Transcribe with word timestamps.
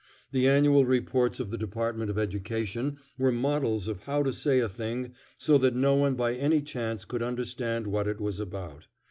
The 0.31 0.47
annual 0.47 0.83
reports 0.87 1.39
of 1.39 1.51
the 1.51 1.59
Department 1.59 2.09
of 2.09 2.17
Education 2.17 2.97
were 3.19 3.31
models 3.31 3.87
of 3.87 4.05
how 4.05 4.23
to 4.23 4.33
say 4.33 4.59
a 4.59 4.67
thing 4.67 5.13
so 5.37 5.59
that 5.59 5.75
no 5.75 5.93
one 5.95 6.15
by 6.15 6.33
any 6.33 6.63
chance 6.63 7.05
could 7.05 7.21
understand 7.21 7.85
what 7.85 8.07
it 8.07 8.19
was 8.19 8.39
about. 8.39 8.87